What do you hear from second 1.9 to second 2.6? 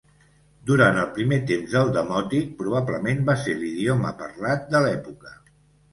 Demòtic,